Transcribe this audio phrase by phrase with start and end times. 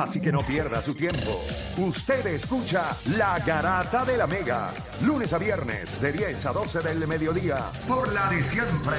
[0.00, 1.42] Así que no pierda su tiempo.
[1.76, 4.70] Usted escucha La Garata de la Mega,
[5.02, 8.96] lunes a viernes de 10 a 12 del mediodía, por la de siempre,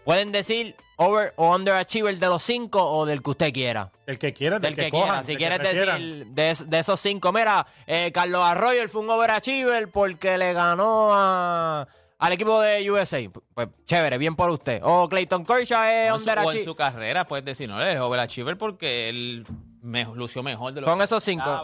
[0.03, 3.91] Pueden decir over o under achiever de los cinco o del que usted quiera.
[4.07, 5.23] Del que quiera, del, Del que, cojan, quiera.
[5.23, 9.09] Si quieres decir de, es- de esos cinco, mira, eh, Carlos Arroyo él fue un
[9.11, 11.87] overachiever porque le ganó a-
[12.23, 13.19] al equipo de USA.
[13.53, 14.81] Pues chévere, bien por usted.
[14.83, 16.63] O Clayton Kershaw es O en, su, o en underachiever.
[16.63, 19.45] su carrera, puedes decir, no, él es overachiever porque él
[19.81, 21.61] me, lució mejor de lo Son que esos cinco.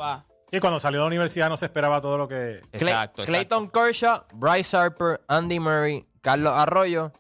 [0.52, 2.62] Y cuando salió de la universidad no se esperaba todo lo que...
[2.74, 3.24] Exacto, exacto.
[3.26, 7.14] Clayton Kershaw, Bryce Harper, Andy Murray, Carlos Arroyo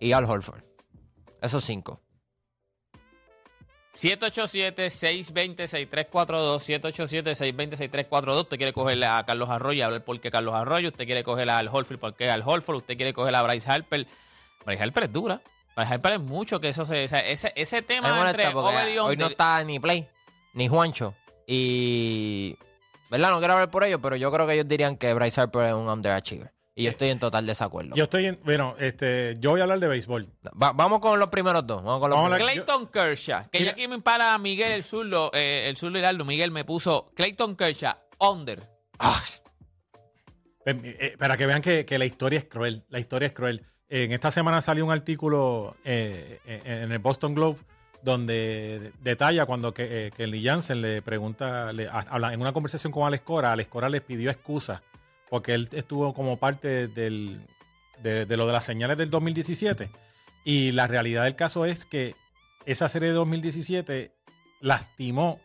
[0.00, 0.62] y Al Holford.
[1.42, 2.00] Esos cinco.
[3.92, 8.40] 787-620-6342, 787-620-6342.
[8.40, 10.90] Usted quiere cogerle a Carlos Arroyo y hablar por qué Carlos Arroyo.
[10.90, 12.76] Usted quiere cogerle al Holfield porque al Holford.
[12.76, 14.06] Usted quiere cogerle a Bryce Harper.
[14.64, 15.42] Bryce Harper es dura.
[15.74, 17.04] Bryce Harper es mucho que eso se...
[17.04, 20.08] o sea, ese, ese tema entre over y hoy no está ni Play,
[20.54, 21.14] ni Juancho.
[21.46, 22.56] Y.
[23.10, 23.30] ¿Verdad?
[23.30, 25.74] No quiero hablar por ellos, pero yo creo que ellos dirían que Bryce Harper es
[25.74, 26.52] un underachiever.
[26.80, 27.94] Y yo estoy en total desacuerdo.
[27.94, 28.38] Yo estoy en...
[28.44, 30.26] Bueno, este, yo voy a hablar de béisbol.
[30.60, 31.82] Va- vamos con los primeros dos.
[31.84, 32.58] Vamos con los Vamos a primeros.
[32.66, 36.24] hablar- Clayton Kershaw, que ya aquí me para Miguel el Zurdo, eh, el Zurdo Hidalgo,
[36.24, 38.68] Miguel me puso Clayton Kershaw, under.
[38.98, 39.20] Ah,
[40.66, 42.84] Eh, eh, para que vean que, que la historia es cruel.
[42.90, 43.64] La historia es cruel.
[43.88, 47.58] En esta semana salió un artículo eh, eh, en el Boston Globe
[48.02, 52.92] donde detalla cuando que, eh, Kelly Jansen le pregunta, le, ha- habla, en una conversación
[52.92, 54.82] con Alex Cora, Alex Cora les pidió excusa
[55.30, 57.46] porque él estuvo como parte del,
[58.02, 59.90] de, de lo de las señales del 2017
[60.44, 62.14] y la realidad del caso es que
[62.66, 64.12] esa serie de 2017
[64.60, 65.40] lastimó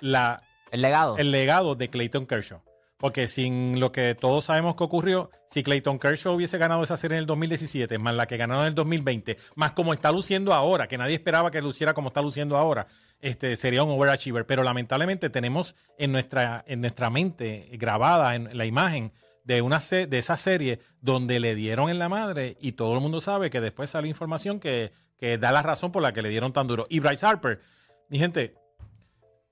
[0.00, 1.16] la, el legado.
[1.18, 2.62] el legado de Clayton Kershaw.
[2.98, 7.18] Porque sin lo que todos sabemos que ocurrió, si Clayton Kershaw hubiese ganado esa serie
[7.18, 10.88] en el 2017, más la que ganó en el 2020, más como está luciendo ahora,
[10.88, 12.86] que nadie esperaba que luciera como está luciendo ahora,
[13.20, 14.46] este sería un overachiever.
[14.46, 19.12] Pero lamentablemente tenemos en nuestra, en nuestra mente grabada en la imagen
[19.46, 23.20] de, una de esa serie donde le dieron en la madre y todo el mundo
[23.20, 26.52] sabe que después sale información que, que da la razón por la que le dieron
[26.52, 26.86] tan duro.
[26.90, 27.60] Y Bryce Harper,
[28.08, 28.54] mi gente,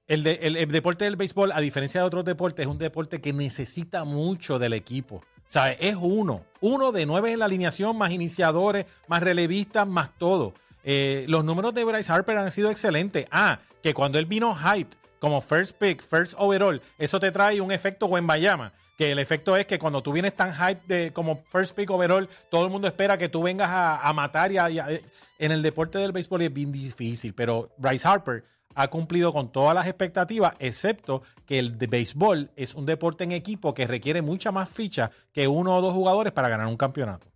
[0.09, 4.05] el, el- deporte del béisbol, a diferencia de otros deportes, es un deporte que necesita
[4.05, 5.22] mucho del equipo.
[5.47, 6.44] Sea, es uno.
[6.61, 10.55] Uno de nueve en la alineación, más iniciadores, más relevistas, más todo.
[10.82, 13.26] Eh, los números de Bryce Harper han sido excelentes.
[13.31, 17.73] Ah, que cuando él vino hype como first pick, first overall, eso te trae un
[17.73, 18.75] efecto Bayama.
[18.99, 22.29] Que el efecto es que cuando tú vienes tan hype de, como first pick overall,
[22.51, 24.69] todo el mundo espera que tú vengas a, matar y a-
[25.39, 27.35] en el deporte del béisbol es bien difícil.
[27.35, 32.75] Pero Bryce Harper ha cumplido con todas las expectativas, excepto que el de béisbol es
[32.75, 36.51] un deporte en equipo que requiere mucha más ficha que uno o dos jugadores para
[36.51, 37.27] ganar un campeonato.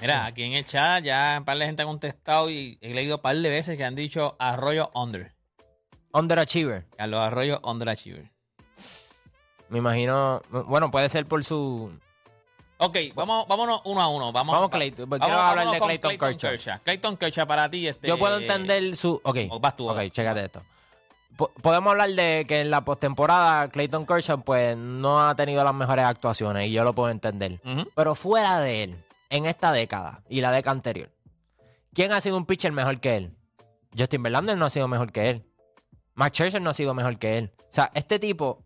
[0.00, 3.16] Mira, aquí en el chat ya un par de gente ha contestado y he leído
[3.16, 5.34] un par de veces que han dicho Arroyo under.
[6.18, 6.86] Underachiever.
[6.96, 8.30] Carlos Arroyo underachiever.
[9.68, 10.42] Me imagino.
[10.50, 11.90] Bueno, puede ser por su.
[12.78, 14.32] Ok, vamos, vámonos uno a uno.
[14.32, 15.08] Vamos, Vamos, Clayton.
[15.08, 16.78] Quiero hablar de con Clayton Kershaw.
[16.82, 17.88] Clayton Kershaw para ti.
[17.88, 19.20] Este, Yo puedo entender su.
[19.24, 19.38] Ok.
[19.50, 20.10] o vas tú, ok, vas.
[20.10, 20.62] chécate esto.
[21.36, 25.74] Po- Podemos hablar de que en la postemporada Clayton Kershaw pues no ha tenido las
[25.74, 27.60] mejores actuaciones y yo lo puedo entender.
[27.94, 31.10] Pero fuera de él, en esta década y la década anterior,
[31.92, 33.36] ¿quién ha sido un pitcher mejor que él?
[33.98, 35.44] Justin Verlander no ha sido mejor que él.
[36.16, 37.52] Max Scherzer no ha sido mejor que él.
[37.60, 38.64] O sea, este tipo,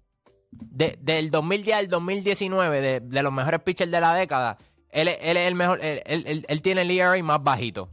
[0.51, 4.57] de- del 2010 al 2019, de, de los mejores pitchers de la década,
[4.91, 7.91] él, él es el mejor, él, él- él- tiene el ERA más bajito.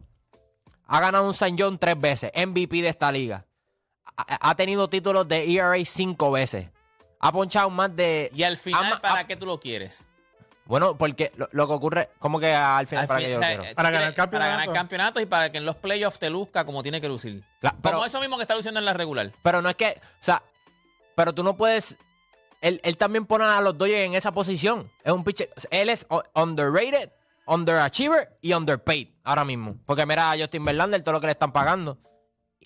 [0.85, 1.55] Ha ganado un St.
[1.59, 3.45] John tres veces, MVP de esta liga.
[4.15, 6.69] Ha, ha tenido títulos de ERA cinco veces.
[7.19, 8.29] Ha ponchado más de...
[8.33, 10.05] Y al final, ¿para qué tú lo quieres?
[10.67, 13.37] Bueno, porque lo, lo que ocurre, como que al final Al para fin- que yo
[13.39, 13.63] o sea, quiero.
[13.63, 14.49] eh, Para ganar quieres- campeonato.
[14.49, 17.43] Para ganar campeonatos y para que en los playoffs te luzca como tiene que lucir.
[17.61, 19.31] Cla- pero, como eso mismo que está luciendo en la regular.
[19.41, 20.43] pero no es que, o sea,
[21.15, 21.97] pero tú no puedes.
[22.61, 24.91] Él, él también pone a los Dodgers en esa posición.
[25.03, 25.49] Es un pitcher.
[25.69, 27.11] Él es underrated,
[27.45, 29.77] underachiever y underpaid ahora mismo.
[29.85, 31.97] Porque mira a Justin Verlander todo lo que le están pagando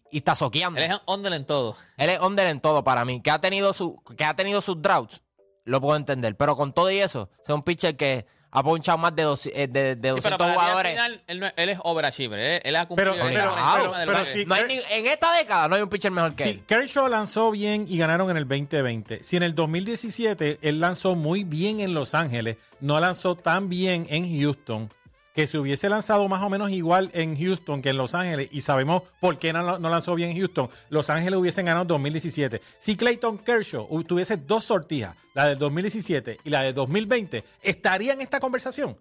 [0.09, 0.79] y está soqueando.
[0.79, 1.75] Él es under en todo.
[1.97, 3.21] Él es under en todo para mí.
[3.21, 5.21] Que ha tenido, su, que ha tenido sus droughts,
[5.65, 6.35] lo puedo entender.
[6.35, 9.67] Pero con todo y eso, es un pitcher que ha ponchado más de, dos, eh,
[9.69, 10.91] de, de Sí, 200 pero para ti, al jugadores.
[10.91, 12.39] final, él, no- él es overachiever.
[12.39, 14.11] Él, él ha cumplido Pero- pero- pero
[14.45, 16.63] No hay ni- en esta década no hay un pitcher mejor que Sí, él.
[16.65, 19.23] Kershaw lanzó bien y ganaron en el 2020.
[19.23, 24.05] Si en el 2017 él lanzó muy bien en Los Ángeles, no lanzó tan bien
[24.09, 24.91] en Houston,
[25.33, 28.61] que si hubiese lanzado más o menos igual en Houston que en Los Ángeles, y
[28.61, 32.61] sabemos por qué no, no lanzó bien en Houston, Los Ángeles hubiesen ganado en 2017.
[32.79, 38.21] Si Clayton Kershaw tuviese dos sortijas, la del 2017 y la del 2020, ¿estaría en
[38.21, 38.97] esta conversación?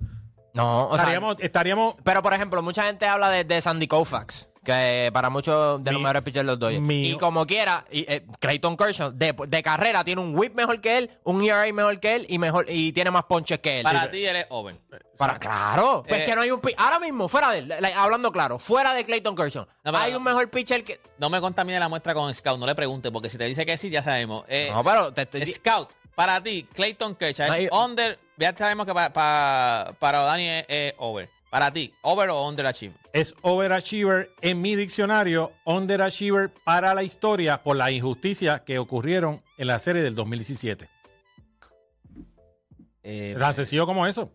[0.52, 4.48] No, o sea, estaríamos, estaríamos Pero, por ejemplo, mucha gente habla de, de Sandy Koufax,
[4.64, 6.82] que para muchos de los Mi- mejores pitchers los Dodgers.
[6.82, 10.80] mi- Y como quiera, y, eh, Clayton Kershaw, de, de carrera, tiene un whip mejor
[10.80, 13.84] que él, un ERA mejor que él y mejor y tiene más ponches que él.
[13.84, 14.76] Para ti, él es over.
[15.16, 16.04] para- claro.
[16.08, 18.92] Pues Eh, que no hay un Ahora mismo, fuera de él, like, hablando claro, fuera
[18.94, 20.18] de Clayton Kershaw, No, hay no.
[20.18, 21.00] un mejor pitcher que.
[21.18, 22.58] No me contamine la muestra con Scout.
[22.58, 24.44] No le pregunte, porque si te dice que sí, ya sabemos.
[24.48, 25.44] Eh, No, pero te estoy.
[25.46, 28.18] Scout, para ti, Clayton Kershaw No, es yo- under.
[28.36, 31.28] Ya sabemos que pa- pa- para Dani es, es over.
[31.50, 32.96] Para ti, over o underachiever.
[33.12, 39.66] es overachiever en mi diccionario, underachiever para la historia por las injusticias que ocurrieron en
[39.66, 40.88] la serie del 2017.
[43.02, 44.30] Eh, Tan sencillo como eso.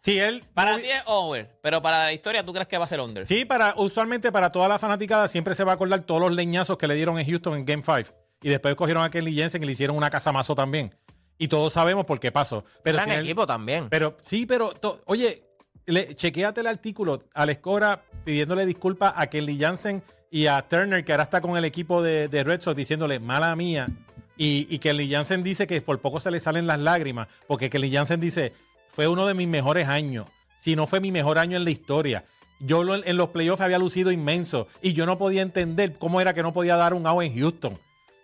[0.00, 2.88] Si él Para ti es over, pero para la historia, ¿tú crees que va a
[2.88, 3.26] ser under?
[3.26, 6.76] Sí, para usualmente para toda la fanaticada siempre se va a acordar todos los leñazos
[6.76, 9.66] que le dieron en Houston en Game 5 y después cogieron a Kenley Jensen y
[9.66, 10.94] le hicieron una casamazo también.
[11.38, 12.64] Y todos sabemos por qué pasó.
[12.82, 13.88] Pero gran si él- equipo también.
[13.88, 15.42] Pero sí, pero to- oye,
[15.86, 17.18] le, chequéate el artículo.
[17.34, 21.64] Alex Cora pidiéndole disculpas a Kelly Jansen y a Turner, que ahora está con el
[21.64, 23.88] equipo de, Red Sox, diciéndole mala mía.
[24.36, 27.92] Y, y Kelly Jansen dice que por poco se le salen las lágrimas, porque Kelly
[27.92, 28.52] Jansen dice,
[28.88, 30.26] fue uno de mis mejores años.
[30.56, 32.24] Si no fue mi mejor año en la historia.
[32.60, 36.42] Yo en los playoffs había lucido inmenso y yo no podía entender cómo era que
[36.42, 37.78] no podía dar un out en Houston.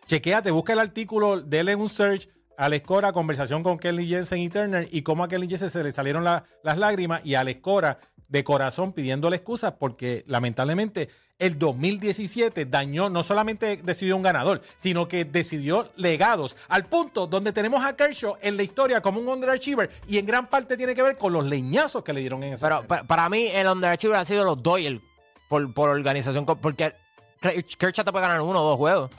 [0.06, 2.28] Chequéate, busca el artículo, dele un search,
[2.60, 5.92] Alex Cora, conversación con Kelly Jensen y Turner, y cómo a Kelly Jensen se le
[5.92, 7.98] salieron la- las lágrimas, y Alex Cora,
[8.28, 11.08] de corazón, pidiéndole excusas, porque lamentablemente
[11.38, 17.52] el 2017 dañó, no solamente decidió un ganador, sino que decidió legados, al punto donde
[17.52, 21.02] tenemos a Kershaw en la historia como un underachiever, y en gran parte tiene que
[21.02, 24.24] ver con los leñazos que le dieron en esa Pero para mí, el underachiever ha
[24.26, 25.00] sido los Doyle
[25.48, 26.44] por, por organización.
[26.44, 26.92] Porque
[27.40, 29.10] Kershaw te puede ganar uno o dos juegos.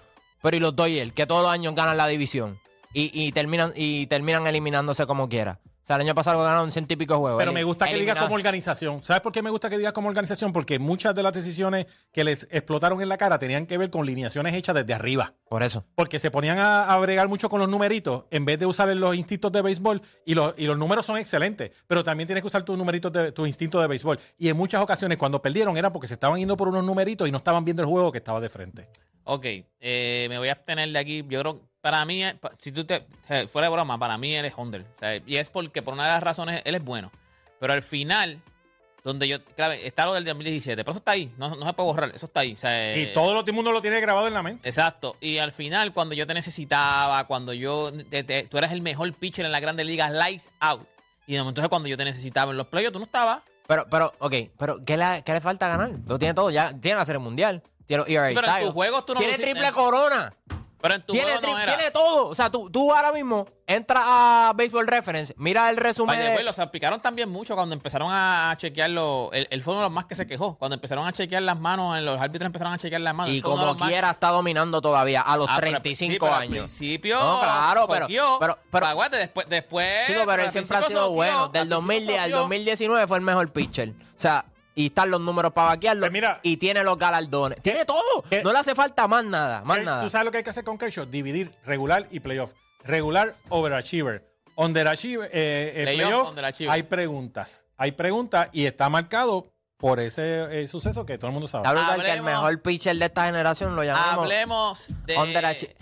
[0.42, 2.60] Pero y los Doyle, que todos los años ganan la división.
[2.94, 5.60] Y, y terminan, y terminan eliminándose como quiera.
[5.64, 7.40] O sea, el año pasado ganaron ciento y pico juegos.
[7.40, 9.02] Pero me gusta que digas como organización.
[9.02, 10.54] ¿Sabes por qué me gusta que digas como organización?
[10.54, 14.06] Porque muchas de las decisiones que les explotaron en la cara tenían que ver con
[14.06, 15.34] lineaciones hechas desde arriba.
[15.50, 15.84] Por eso.
[15.96, 19.16] Porque se ponían a, a bregar mucho con los numeritos en vez de usar los
[19.16, 20.04] instintos de béisbol.
[20.24, 21.72] Y los, y los números son excelentes.
[21.88, 24.20] Pero también tienes que usar tus numeritos de tus instintos de béisbol.
[24.38, 27.32] Y en muchas ocasiones, cuando perdieron, era porque se estaban yendo por unos numeritos y
[27.32, 28.88] no estaban viendo el juego que estaba de frente.
[29.24, 29.46] Ok,
[29.80, 31.26] eh, me voy a abstener de aquí.
[31.28, 33.06] Yo creo, para mí, eh, si tú te.
[33.30, 34.54] eh, Fuera de broma, para mí él es.
[34.58, 34.70] O
[35.00, 37.12] sea, y es porque, por una de las razones, él es bueno.
[37.60, 38.40] Pero al final,
[39.04, 39.44] donde yo.
[39.56, 41.34] Claro, está lo del 2017, pero eso está ahí.
[41.38, 42.54] No, no se puede borrar, eso está ahí.
[42.54, 44.70] O sea, Y todo el mundo lo tiene grabado en la mente.
[44.70, 45.18] Exacto.
[45.20, 47.92] Y al final, cuando yo te necesitaba, cuando yo.
[48.10, 50.88] te- te- tú eras el mejor pitcher en la grandes ligas, lights out.
[51.28, 53.42] Y de momento, entonces, cuando yo te necesitaba en los playoffs, tú no estabas.
[53.68, 55.92] Pero, pero, ok, pero ¿qué le, qué le falta ganar?
[56.06, 57.64] Lo tiene todo, ya tiene la serie mundial.
[57.86, 58.74] Tiene los ERA Sí, pero en tus titles.
[58.74, 60.34] juegos tú no Tiene triple corona.
[60.82, 61.76] Pero en tu Tiene, juego no tri- era.
[61.76, 62.28] tiene todo.
[62.30, 66.18] O sea, tú, tú ahora mismo entras a Baseball Reference, mira el resumen.
[66.18, 69.30] The de- aplicaron también mucho cuando empezaron a chequear los.
[69.34, 70.58] Él, él fue uno de los más que se quejó.
[70.58, 73.32] Cuando empezaron a chequear las manos, en los árbitros empezaron a chequear las manos.
[73.34, 75.58] y él fue uno de como los más- quiera está dominando todavía a los Ah,
[75.60, 76.52] pero- 35 sí, pero Al años.
[76.66, 77.20] principio.
[77.20, 78.38] No, claro, pero- foqueó.
[78.40, 79.48] pero- pero- Aguante, después.
[79.50, 81.44] después Chico, pero él al siempre ha principio sido foqueó, bueno.
[81.46, 82.40] al Del principio 2010 al foqueó.
[82.40, 83.90] 2019 fue el mejor pitcher.
[83.90, 86.02] O sea, y están los números para vaquearlo.
[86.02, 87.62] Pues mira- y tiene los galardones.
[87.62, 88.24] Tiene todo.
[88.30, 88.42] ¿Qué?
[88.44, 89.64] No le hace falta más nada.
[89.64, 90.04] Más nada.
[90.04, 91.06] ¿Tú sabes lo que hay que hacer con Kershaw?
[91.06, 92.54] Dividir regular y playoff.
[92.84, 94.28] Regular, overachiever.
[94.56, 96.34] Underachiever, eh, eh, Playoff,
[96.70, 97.66] hay preguntas.
[97.78, 101.68] Hay preguntas y está marcado por ese eh, suceso que todo el mundo sabe.
[101.68, 105.16] Brutal que el Hablemos- mejor pitcher de esta generación lo llamamos Hablemos de.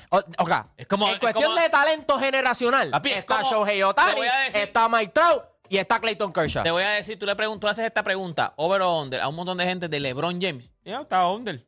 [0.10, 0.52] O- ok.
[0.78, 4.22] Es como- en es cuestión como- de talento generacional, Papi, es está como- Shohei Otani,
[4.54, 6.64] está Mike Trout y está Clayton Kershaw.
[6.64, 9.28] Te voy a decir, tú le preguntas, tú haces esta pregunta, over o under, a
[9.28, 10.70] un montón de gente de LeBron James.
[10.84, 11.66] Ya, está under.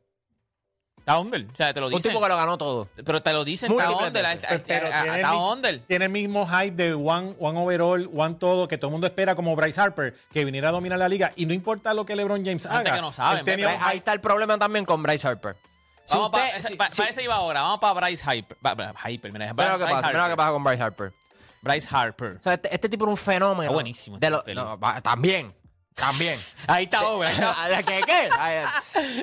[0.98, 1.44] Está under.
[1.52, 2.12] O sea, te lo Un dicen.
[2.12, 2.88] tipo que lo ganó todo.
[3.04, 4.24] Pero te lo dicen, está under.
[4.24, 4.88] Está, tiene,
[5.20, 5.80] el under.
[5.80, 9.34] tiene el mismo hype de one, one overall, one todo, que todo el mundo espera
[9.34, 11.32] como Bryce Harper, que viniera a dominar la liga.
[11.34, 12.94] Y no importa lo que LeBron James Gente haga.
[12.94, 13.76] que no sabe, él tenía ¿ves?
[13.78, 13.98] un Ahí hype.
[13.98, 15.56] está el problema también con Bryce Harper.
[16.04, 17.62] Si Vamos usted- pa- ese- si- pa- si- para ese iba ahora.
[17.62, 18.56] Vamos para Bryce Hyper.
[18.60, 19.52] Ba- Bra- Hyper, mira.
[19.54, 20.36] Mira lo que Bryce pasa, mira lo que Harper.
[20.36, 21.12] pasa con Bryce Harper.
[21.62, 22.36] Bryce Harper.
[22.40, 23.62] O sea, este, este tipo era un fenómeno.
[23.62, 24.56] Está buenísimo, De este lo- feliz.
[24.56, 25.54] no, va- también,
[25.94, 26.38] también.
[26.66, 28.00] Ahí está está- ¿De qué?
[28.04, 28.28] qué?
[28.38, 28.64] Ay,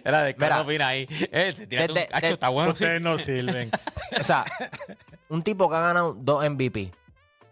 [0.03, 0.61] Era de Mira.
[0.61, 1.07] opina ahí.
[1.09, 2.69] Eh, te tiraste De- un de- cacho, de- está bueno.
[2.71, 2.83] sí.
[2.83, 3.71] Ustedes no sirven.
[4.19, 4.45] o sea,
[5.29, 6.91] un tipo que ha ganado dos MVP.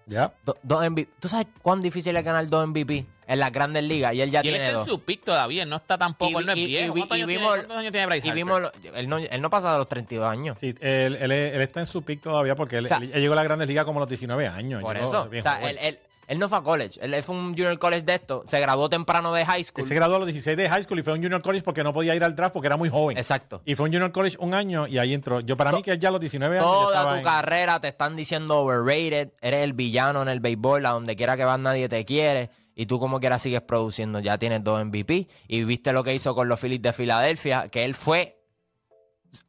[0.08, 0.32] Ya.
[0.46, 1.10] Do- dos MVP.
[1.20, 4.14] ¿Tú sabes cuán difícil es ganar dos MVP en las grandes ligas?
[4.14, 4.88] Y él ya Y él tiene está en dos.
[4.88, 6.94] su pick todavía, él no está tampoco, él no es viejo.
[6.94, 8.46] ¿Cuántos, vimos- cuántos años tiene Bryce Y Harper?
[8.46, 10.58] vimos, lo- él, no, él no pasa de los 32 años.
[10.60, 13.34] Sí, él, él- él está en su pick todavía porque él, O sea, él llegó
[13.34, 14.82] a las grandes ligas como a los 19 años.
[14.82, 15.28] Por llegó eso.
[15.30, 15.70] bien O sea, joven.
[15.72, 17.00] él, él- él no fue a college.
[17.02, 18.44] Él, él fue un junior college de esto.
[18.48, 19.86] Se graduó temprano de high Él school.
[19.86, 21.84] se graduó a los 16 de high school y fue a un junior college porque
[21.84, 23.18] no podía ir al draft porque era muy joven.
[23.18, 23.62] Exacto.
[23.66, 25.40] Y fue un junior college un año y ahí entró.
[25.40, 27.80] Yo para mí que él ya a los 19 años Toda estaba tu en- carrera
[27.80, 29.32] te están diciendo overrated.
[29.42, 30.86] Eres el villano en el béisbol.
[30.86, 32.50] A donde quiera que vas nadie te quiere.
[32.76, 34.20] Y tú como quiera sigues produciendo.
[34.20, 35.28] Ya tienes dos MVP.
[35.48, 37.70] Y viste lo que hizo con los Phillies de Filadelfia.
[37.70, 38.34] Que él fue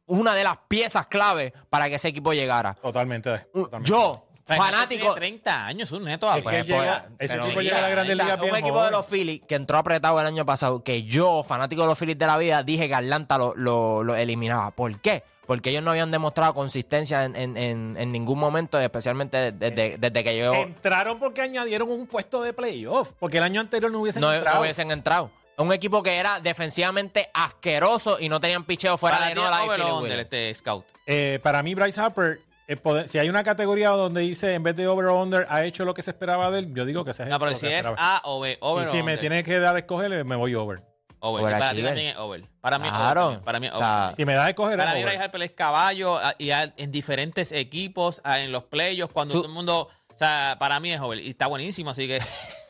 [0.05, 2.73] una de las piezas clave para que ese equipo llegara.
[2.75, 3.47] Totalmente.
[3.83, 5.13] Yo, fanático...
[5.13, 8.03] tiene 30 años, un neto Es que él llega- ese pero tipo llega a la
[8.03, 11.43] Ligas bien Un equipo de los Phillies que entró apretado el año pasado, que yo,
[11.43, 14.71] fanático de los Phillies de la vida, dije que Atlanta lo, lo- lo eliminaba.
[14.71, 15.23] ¿Por qué?
[15.45, 20.23] Porque ellos no habían demostrado consistencia en, en- en- en ningún momento, especialmente desde, desde
[20.23, 23.13] que yo Entraron porque añadieron un puesto de playoff.
[23.19, 24.61] Porque el año anterior no hubiesen no entrado.
[24.61, 25.31] hubiesen entrado.
[25.57, 29.69] Un equipo que era defensivamente asqueroso y no tenían picheo fuera Para de Nola y
[29.69, 30.85] Philly este scout.
[31.05, 32.39] Eh, para mí, Bryce Harper,
[32.77, 35.85] poder- si hay una categoría donde dice en vez de over o under, ha hecho
[35.85, 37.61] lo que se esperaba de él, yo digo que ese es No, lo pero si
[37.61, 38.17] se es esperaba.
[38.17, 40.53] A o B, over Si, o si me tiene que dar a escoger, me voy
[40.55, 40.81] over.
[41.21, 41.41] Over.
[41.43, 41.89] Para ti Overachiever.
[41.89, 42.41] también es over.
[42.61, 43.27] Para mí es Claro.
[43.27, 43.39] over.
[43.41, 43.87] Para mí es O over.
[43.87, 45.03] sea, Si me da a escoger, Para mí.
[45.03, 49.39] Bryce Harper es caballo ah, y en diferentes equipos, ah, en los playoffs, cuando Su-
[49.39, 49.89] todo el mundo.
[50.13, 51.19] O sea, para mí es over.
[51.19, 52.19] Y está buenísimo, así que.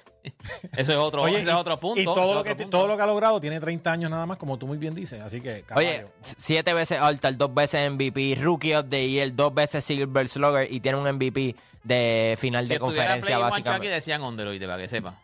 [0.77, 2.01] eso es otro, Oye, ese es otro punto.
[2.01, 2.77] Y todo lo, otro que, punto.
[2.77, 5.21] todo lo que ha logrado tiene 30 años nada más, como tú muy bien dices.
[5.21, 5.87] Así que, caballo.
[5.87, 6.05] Oye,
[6.37, 10.79] siete veces All-Star, dos veces MVP, Rookie of the Year, dos veces Silver Slugger y
[10.79, 13.89] tiene un MVP de final Si de conferencia, yo aquí básicamente.
[13.89, 15.19] decían under hoy, para que sepa.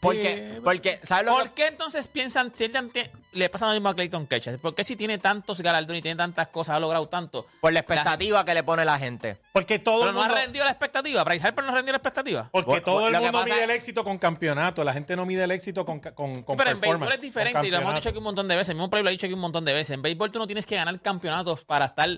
[0.00, 1.54] Porque, Sí, porque, ¿sabes lo ¿Por que?
[1.54, 4.58] qué entonces piensan, sientan, te- le pasa lo mismo a Clayton Kershaw?
[4.58, 7.46] ¿Por qué si tiene tantos galardones y tiene tantas cosas, ha logrado tanto?
[7.60, 9.38] Por la expectativa que le pone la gente.
[9.52, 11.24] Porque todo Pero el no ha rendido la expectativa.
[11.24, 12.48] Bryce Harper no rendió la expectativa.
[12.52, 14.84] Porque Bueno, todo el mundo mide es- el éxito con campeonato.
[14.84, 17.66] La gente no mide el éxito con, con, con Sí, pero en béisbol es diferente
[17.66, 18.70] y lo hemos dicho aquí un montón de veces.
[18.70, 19.90] El mismo play lo he dicho aquí un montón de veces.
[19.94, 22.08] En béisbol tú no tienes que ganar campeonatos para estar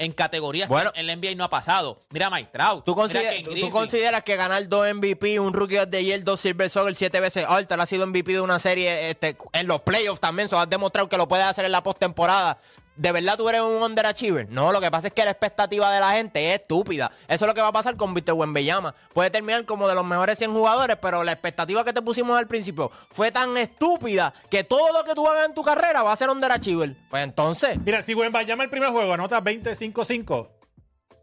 [0.00, 0.92] en categorías Bueno.
[0.92, 2.02] que en la NBA no ha pasado.
[2.10, 2.84] Mira Mike Trout.
[2.84, 3.70] ¿Tú, mira consider- Ken tú- tú Griffey.
[3.70, 7.44] consideras que ganar dos MVP, un Rookie of the Year, dos Silver Slugger, siete veces
[7.46, 10.48] All-Star, ha sido MVP de una serie este, en los playoffs también?
[10.48, 12.58] So, has demostrado que lo puedes hacer en la postemporada.
[13.00, 14.50] ¿De verdad tú eres un underachiever?
[14.50, 17.10] No, lo que pasa es que la expectativa de la gente es estúpida.
[17.28, 18.92] Eso es lo que va a pasar con Víctor Wembeyama.
[19.14, 22.46] Puede terminar como de los mejores 100 jugadores, pero la expectativa que te pusimos al
[22.46, 26.16] principio fue tan estúpida que todo lo que tú hagas en tu carrera va a
[26.16, 26.94] ser underachiever.
[27.08, 27.78] Pues entonces...
[27.82, 30.48] Mira, si Wemba llama el primer juego, anota 25-5,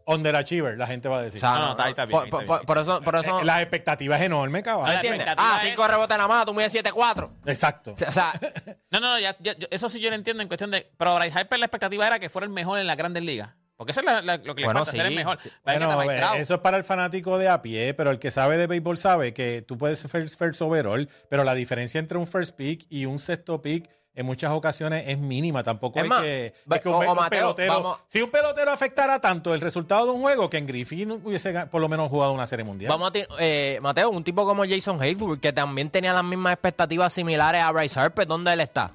[0.08, 1.38] underachiever, la gente va a decir.
[1.38, 2.46] o sea, No, no, está ahí, está bien, por, está por- bien.
[2.58, 3.00] por- por eso...
[3.02, 4.88] Por eso Eh, la expectativa es enorme, caballo.
[4.92, 5.26] La ¿entiendes?
[5.36, 7.30] Ah, es- cinco rebotes la mano, tú mides 7-4.
[7.46, 7.92] Exacto.
[7.92, 8.32] O sea,
[8.90, 10.90] No, no, no, ya- ya- yo- eso sí yo lo entiendo en cuestión de.
[10.96, 13.50] Pero Bryce Harper la expectativa era que fuera el mejor en las grandes ligas.
[13.76, 15.38] Porque eso es la- la- lo que le Bueno, falta, ser el mejor.
[15.64, 16.36] Bueno, eh, Trout.
[16.38, 19.32] eso es para el fanático de a pie, pero el que sabe de béisbol sabe
[19.32, 23.06] que tú puedes ser first, first overall, pero la diferencia entre un first pick y
[23.06, 25.62] un sexto pick en muchas ocasiones es mínima.
[25.62, 27.72] Tampoco Es hay más, que, es que un, o- un o Mateo, pelotero.
[27.74, 31.52] vamos- si un pelotero afectara tanto el resultado de un juego, que en Griffin hubiese
[31.66, 32.90] por lo menos jugado una serie mundial.
[32.90, 36.52] vamos a ti- eh, Mateo, un tipo como Jason Hayward, que también tenía las mismas
[36.54, 38.90] expectativas similares a Bryce Harper, ¿dónde él está?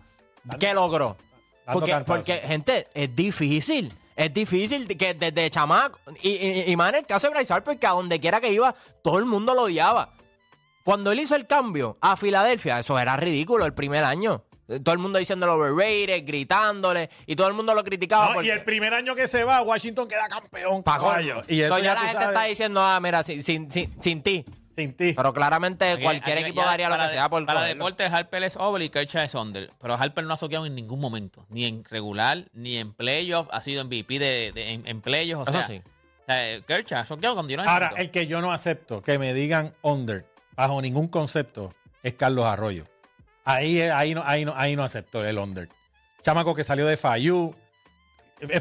[0.60, 1.16] ¿Qué logró?
[2.06, 3.94] Porque, gente, es difícil.
[4.16, 5.98] Es difícil que desde chamaco.
[6.22, 8.52] Y, y, y más en el caso de Bryce Harper, que a donde quiera que
[8.52, 10.14] iba, todo el mundo lo odiaba.
[10.84, 14.44] Cuando él hizo el cambio a Filadelfia, eso era ridículo el primer año.
[14.68, 18.28] Todo el mundo diciéndolo overrated, gritándole, y todo el mundo lo criticaba.
[18.28, 20.84] No, porque- y el primer año que se va, Washington queda campeón.
[20.84, 21.36] Pa' caballo.
[21.36, 21.46] colmo.
[21.50, 24.02] Y eso Entonces ya ya la gente sabes, está diciendo, ah, mira, sin, sin, sin,
[24.02, 24.46] sin ti.
[24.76, 25.14] sin ti.
[25.16, 27.84] Pero claramente cualquier equipo ya daría lo para que de- sea por Para cogerlo.
[27.86, 29.70] deportes, Harper es over y Kershaw es under.
[29.82, 31.46] Pero Harper no ha soqueado en ningún momento.
[31.50, 33.48] Ni en regular, ni en playoff.
[33.52, 35.48] Ha sido MVP de, de- en, en playoffs.
[35.48, 35.82] O Eso sea, sí.
[36.26, 39.34] sea, Kershaw ha soqueado cuando yo no Ahora, el que yo no acepto que me
[39.34, 42.86] digan under bajo ningún concepto es Carlos Arroyo.
[43.46, 45.70] Ahí, ahí, no, ahí, no, ahí no acepto el under.
[46.22, 47.54] Chamaco que salió de FAYU.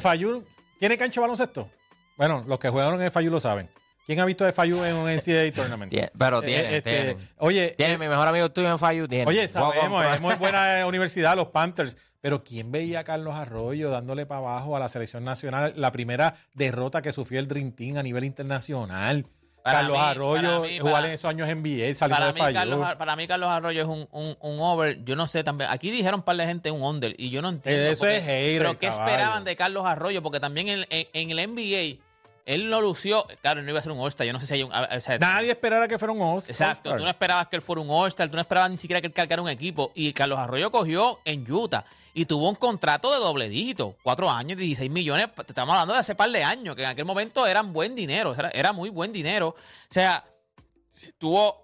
[0.01, 0.45] FAYU,
[0.79, 1.71] ¿tiene cancha de baloncesto?
[2.17, 3.71] Bueno, los que jugaron en FAYU lo saben.
[4.05, 5.93] ¿Quién ha visto de FAYU en un NCAA tournament?
[6.19, 7.17] Pero Eh, tiene, este, tiene.
[7.39, 9.27] Oye, Tiene, eh, mi mejor amigo estuvo en Fayu, tiene.
[9.27, 11.97] Oye, sabemos, es muy buena universidad, los Panthers.
[12.21, 15.73] Pero ¿quién veía a Carlos Arroyo dándole para abajo a la selección nacional?
[15.77, 19.27] La primera derrota que sufrió el Dream Team a nivel internacional.
[19.63, 22.53] Para Carlos mí, Arroyo mí, jugar para- en esos años NBA, saliendo Para de mí.
[22.55, 25.05] Carlos, Ar- para mí, Carlos Arroyo es un, un, un over.
[25.05, 25.71] Yo no sé también.
[25.71, 27.83] Aquí dijeron un par de gente un under y yo no entiendo.
[27.91, 30.23] Eso porque- es hater, Pero ¿qué esperaban de Carlos Arroyo?
[30.23, 32.03] Porque también en, en- en el NBA
[32.47, 33.25] él no lució.
[33.41, 34.27] Claro, no iba a ser un All-Star.
[34.27, 34.73] Yo no sé si hay un.
[34.73, 36.97] o sea, Nadie esperara que fuera un All- Exacto, All-Star.
[36.99, 39.13] tú no esperabas que él fuera un All-Star, tú no esperabas ni siquiera que él
[39.13, 39.93] cargara un equipo.
[39.95, 41.85] Y Carlos Arroyo cogió en Utah
[42.15, 45.29] y tuvo un contrato de doble dígito, cuatro años, 16 millones.
[45.35, 48.35] Te estamos hablando de hace par de años, que en aquel momento eran buen dinero,
[48.35, 49.49] era, era muy buen dinero.
[49.49, 49.55] O
[49.89, 50.25] sea,
[51.19, 51.63] tuvo.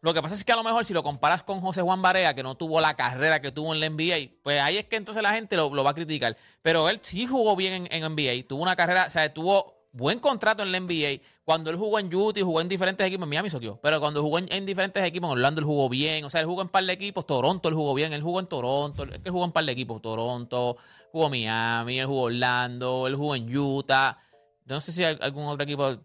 [0.00, 2.32] Lo que pasa es que a lo mejor si lo comparas con José Juan Barea,
[2.32, 5.20] que no tuvo la carrera que tuvo en la NBA, pues ahí es que entonces
[5.24, 6.36] la gente lo, lo va a criticar.
[6.62, 10.18] Pero él sí jugó bien en, en NBA, tuvo una carrera, o sea, tuvo buen
[10.20, 11.22] contrato en la NBA.
[11.44, 14.38] Cuando él jugó en Utah jugó en diferentes equipos, en Miami soqueó, pero cuando jugó
[14.38, 16.84] en, en diferentes equipos, en Orlando él jugó bien, o sea, él jugó en par
[16.84, 19.64] de equipos, Toronto él jugó bien, él jugó en Toronto, él, él jugó en par
[19.64, 20.76] de equipos, Toronto,
[21.10, 24.18] jugó Miami, él jugó Orlando, él jugó en Utah.
[24.66, 25.96] No sé si hay algún otro equipo,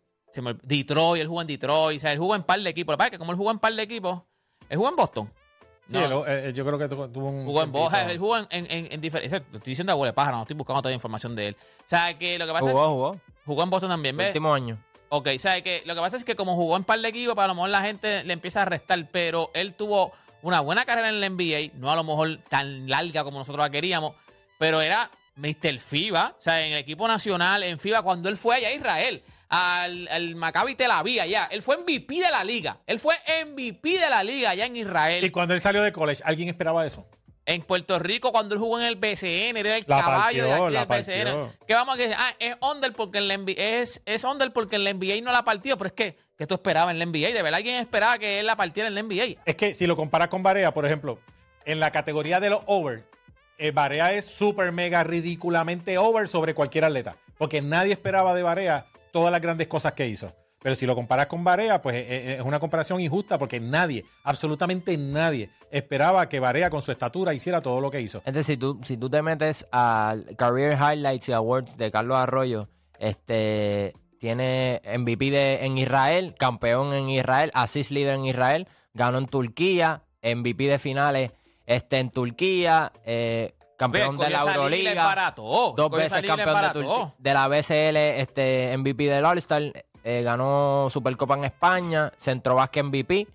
[0.64, 2.96] Detroit, él jugó en Detroit, o sea, él jugó en par de equipos.
[2.98, 4.22] Es que como él jugó en par de equipos,
[4.70, 5.34] él jugó en Boston.
[5.90, 7.46] Sí, No, él- eh, yo creo que tu- tuvo un.
[7.46, 7.72] Jugó en.
[7.72, 9.34] Boston, él jugó en, en, en, en diferentes.
[9.34, 11.58] Estoy diciendo a huele de pájaro, no estoy buscando toda la información de él.
[11.60, 12.90] O sea, que lo que pasa Jugó, es.
[12.90, 13.22] jugó.
[13.46, 14.28] Jugó en Boston también, ¿ves?
[14.28, 14.78] Último año.
[15.10, 17.36] Ok, o sea, que lo que pasa es que como jugó en par de equipos,
[17.36, 20.12] para a lo mejor la gente le empieza a restar, pero él tuvo
[20.42, 23.70] una buena carrera en la NBA, no a lo mejor tan larga como nosotros la
[23.70, 24.14] queríamos,
[24.58, 25.80] pero era Mr.
[25.80, 29.24] FIBA, o sea, en el equipo nacional, en FIBA, cuando él fue allá a Israel,
[29.54, 34.00] al, al Maccabi Tel Aviv allá, él fue MVP de la liga, él fue MVP
[34.00, 35.24] de la liga allá en Israel.
[35.24, 37.06] Y cuando él salió de college, ¿alguien esperaba eso?
[37.46, 40.72] En Puerto Rico, cuando él jugó en el BCN, era el La caballo partió, de
[40.72, 41.24] la aquí del BCN.
[41.40, 41.66] partió.
[41.68, 44.78] Que vamos a decir, ah, es under porque en la NBA, es, es under porque
[44.78, 47.28] en la NBA no la partió, pero es que, que tú esperabas en la NBA.
[47.34, 49.42] De verdad, alguien esperaba que él la partiera en la NBA.
[49.46, 51.20] Es que si lo comparas con Barea, por ejemplo,
[51.66, 53.04] en la categoría de los over,
[53.58, 57.18] eh, Barea es súper mega ridículamente over sobre cualquier atleta.
[57.38, 60.34] Porque nadie esperaba de Barea todas las grandes cosas que hizo.
[60.60, 64.06] Pero si lo comparas con Barea, pues eh, eh, es una comparación injusta porque nadie,
[64.24, 68.22] absolutamente nadie, esperaba que Barea con su estatura hiciera todo lo que hizo.
[68.26, 72.70] Es decir, tú, si tú te metes al Career Highlights y Awards de Carlos Arroyo,
[72.98, 79.28] este tiene MVP de, en Israel, campeón en Israel, assist leader en Israel, ganó en
[79.28, 81.32] Turquía, MVP de finales
[81.66, 85.74] este, en Turquía, eh, campeón Ve, de la y Euroliga, embarató.
[85.76, 86.80] dos veces y campeón de, embarató.
[86.82, 89.64] Turquía- de la BCL, este, MVP del All-Star,
[90.04, 93.28] eh, ganó Supercopa en España, Centro Básquet MVP,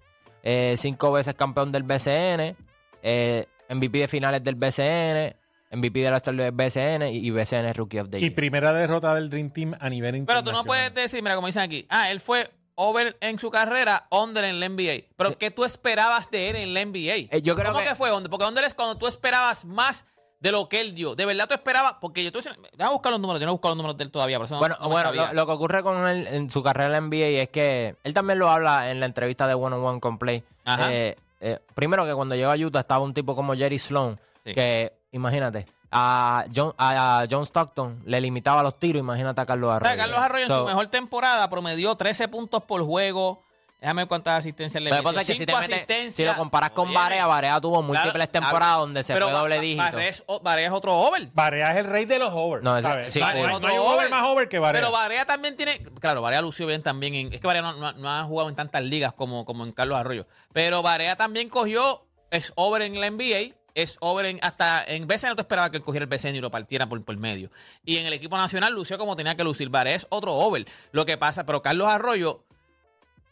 [0.42, 2.56] eh, cinco veces campeón del BCN,
[3.02, 5.34] eh, MVP de finales del BCN,
[5.70, 8.34] MVP del All-Star del BCN y, y BCN Rookie of the Y Year.
[8.34, 10.44] primera derrota del Dream Team a nivel Pero internacional.
[10.44, 14.06] tú no puedes decir, mira, como dicen aquí, ah, él fue over en su carrera,
[14.10, 15.04] under en la NBA.
[15.16, 17.28] Pero ¿qué tú esperabas de él en la NBA?
[17.36, 18.30] Eh, yo creo ¿Cómo que- que, fue under?
[18.30, 20.04] Porque under es cuando tú esperabas más
[20.40, 21.14] de lo que él dio.
[21.14, 23.70] De verdad tú esperabas, porque yo tú déjame buscar los números, yo no he buscado
[23.74, 26.26] los números de él todavía, no- Bueno, no bueno lo, lo que ocurre con él
[26.28, 29.54] en su carrera en NBA es que él también lo habla en la entrevista de
[29.54, 30.42] One on One con Play.
[30.64, 30.92] Ajá.
[30.92, 34.54] Eh, eh, primero que cuando llegó a Utah estaba un tipo como Jerry Sloan, Sí.
[34.54, 39.72] que imagínate, a John, a John Stockton le limitaba los tiros, imagínate a Carlos O
[39.72, 39.94] Arroyo.
[39.94, 43.42] sea, Carlos Arroyo en su mejor temporada promedió 13 puntos por juego.
[43.80, 46.14] Déjame ver cuántas asistencias le Lo que pasa es que si, te Cinco metes- asistencias.
[46.16, 48.30] si lo comparas con Oye, Barea, Barea tuvo múltiples claro.
[48.30, 49.82] temporadas donde se Pero fue doble Ba- dígito.
[49.84, 50.24] Barea es,
[50.66, 51.28] es otro over.
[51.32, 52.62] Barea es el rey de los over.
[52.64, 53.12] No, ¿sabes?
[53.12, 54.80] sí, Otro un over más over que Barea.
[54.80, 55.78] Pero Barea también tiene.
[56.00, 57.14] Claro, Barea lució bien también.
[57.14, 59.70] En, es que Barea no, no- no ha jugado en tantas ligas como, como en
[59.70, 60.26] Carlos Arroyo.
[60.52, 62.04] Pero Barea también cogió.
[62.32, 63.54] Es over en la NBA.
[63.74, 64.40] Es over en.
[64.42, 67.04] Hasta en BCN no te esperaba que él cogiera el BCN y lo partiera por,
[67.04, 67.50] por medio.
[67.84, 69.68] Y en el equipo nacional lució como tenía que lucir.
[69.68, 70.66] Barea es otro over.
[70.90, 72.42] Lo que pasa, pero Carlos Arroyo.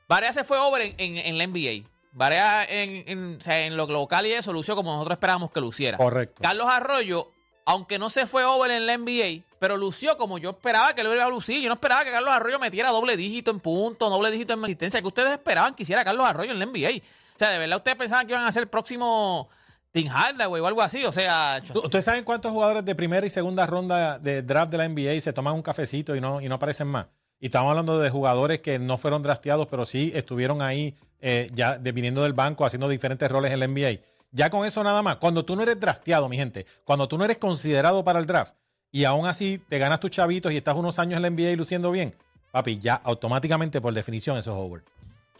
[0.08, 1.88] Barea se fue over en, en- en la NBA.
[2.12, 5.60] Barea en, en, o sea, en lo local y eso lució como nosotros esperábamos que
[5.60, 5.98] luciera.
[5.98, 6.40] Correcto.
[6.42, 7.30] Carlos Arroyo,
[7.66, 11.12] aunque no se fue over en la NBA, pero lució como yo esperaba que lo
[11.14, 11.60] iba a lucir.
[11.60, 15.00] Yo no esperaba que Carlos Arroyo metiera doble dígito en punto, doble dígito en asistencia,
[15.02, 17.02] que ustedes esperaban que hiciera Carlos Arroyo en la NBA.
[17.34, 19.50] O sea, de verdad ustedes pensaban que iban a ser el próximo
[19.92, 21.04] Tim Hardaway o algo así.
[21.04, 24.78] O sea, ¿Tú- ¿Ustedes saben cuántos jugadores de primera y segunda ronda de draft de
[24.78, 27.06] la NBA se toman un cafecito y no, y no aparecen más?
[27.40, 31.78] Y estamos hablando de jugadores que no fueron drafteados, pero sí estuvieron ahí eh, ya
[31.78, 34.00] de- viniendo del banco haciendo diferentes roles en la NBA.
[34.32, 35.16] Ya con eso nada más.
[35.16, 38.54] Cuando tú no eres drafteado, mi gente, cuando tú no eres considerado para el draft
[38.92, 41.56] y aún así te ganas tus chavitos y estás unos años en la NBA y
[41.56, 42.14] luciendo bien,
[42.52, 44.82] papi, ya automáticamente por definición eso es over.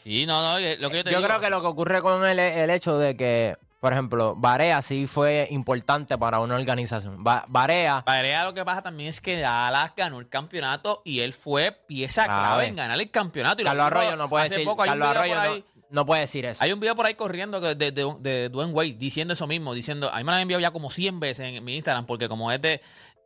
[0.02, 2.24] sí, no, no, lo que yo te Yo digo- creo que lo que ocurre con
[2.26, 7.22] él es el hecho de que, por ejemplo, Barea sí fue importante para una organización.
[7.22, 11.34] Ba- Barea, Barea lo que pasa también es que Dallas ganó el campeonato y él
[11.34, 12.42] fue pieza Clave.
[12.42, 13.60] clave en ganar el campeonato.
[13.60, 16.22] Y lo Carlos Arroyo no puede hace decir, poco, Carlos Arroyo no, ahí- no puede
[16.22, 16.64] decir eso.
[16.64, 20.10] Hay un video por ahí corriendo de, de, de Dwayne Wade diciendo eso mismo, diciendo,
[20.12, 22.50] a mí me lo han enviado ya como 100 veces en mi Instagram, porque como
[22.50, 22.80] es de,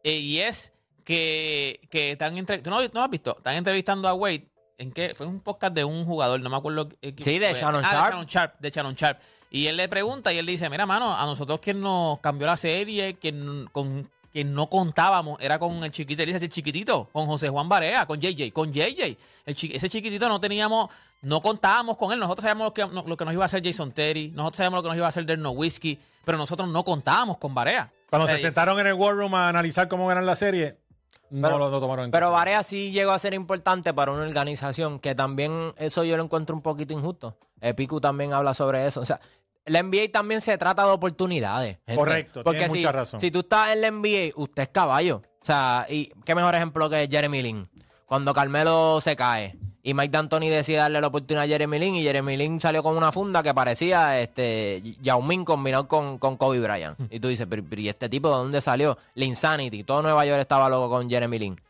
[0.04, 0.72] eh, y es
[1.04, 3.36] que, que están entre, ¿tú no, has visto?
[3.38, 5.14] Están entrevistando a Wade, ¿en qué?
[5.14, 6.88] Fue un podcast de un jugador, no me acuerdo.
[7.02, 7.60] eh, Sí, de fue.
[7.60, 8.04] Shannon Ah, Sharp.
[8.04, 9.20] De Shannon Sharp, de Shannon Sharp.
[9.50, 12.56] Y él le pregunta y él dice, mira, mano, a nosotros quien nos cambió la
[12.56, 17.26] serie, quien, con quien no contábamos, era con el chiquito, él dice, el chiquitito, con
[17.26, 19.16] José Juan Barea, con JJ, con JJ.
[19.44, 20.88] El chi- ese chiquitito no teníamos,
[21.22, 22.20] no contábamos con él.
[22.20, 24.78] Nosotros sabíamos lo que, no- lo que nos iba a hacer Jason Terry, nosotros sabíamos
[24.78, 27.92] lo que nos iba a hacer Derno Whiskey, pero nosotros no contábamos con Barea.
[28.08, 30.76] Cuando se sentaron en el War Room a analizar cómo ganar la serie,
[31.30, 32.38] no Pero- lo no tomaron en Pero cuenta.
[32.38, 36.54] Varea sí llegó a ser importante para una organización que también eso yo lo encuentro
[36.54, 37.36] un poquito injusto.
[37.60, 39.00] Eh, Piku también habla sobre eso.
[39.00, 39.18] O sea,
[39.66, 41.78] la NBA también se trata de oportunidades.
[41.86, 41.96] gente.
[41.96, 43.20] Correcto, Porque tienes si, mucha razón.
[43.20, 45.22] si tú estás en la NBA, usted es caballo.
[45.40, 47.68] O sea, y qué mejor ejemplo que Jeremy Lin.
[48.06, 52.02] Cuando Carmelo se cae y Mike D'Antoni decide darle la oportunidad a Jeremy Lin y
[52.02, 56.60] Jeremy Lin salió con una funda que parecía este Yao Ming combinado con, con Kobe
[56.60, 56.98] Bryant.
[56.98, 57.06] Hmm.
[57.08, 58.98] Y tú dices, pero, pero ¿y este tipo de dónde salió?
[59.14, 59.84] La Insanity.
[59.84, 61.60] Todo Nueva York estaba loco con Jeremy Lin.